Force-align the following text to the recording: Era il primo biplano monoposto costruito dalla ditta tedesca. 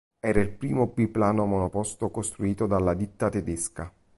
Era 0.19 0.41
il 0.41 0.49
primo 0.49 0.87
biplano 0.87 1.45
monoposto 1.45 2.09
costruito 2.09 2.65
dalla 2.65 2.95
ditta 2.95 3.29
tedesca. 3.29 3.93